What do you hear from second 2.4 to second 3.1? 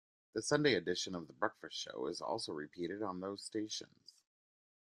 repeated